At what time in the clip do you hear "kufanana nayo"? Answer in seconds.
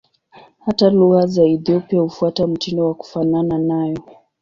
2.95-3.97